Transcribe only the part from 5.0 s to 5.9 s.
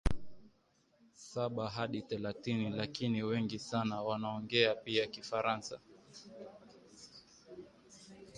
Kifaransa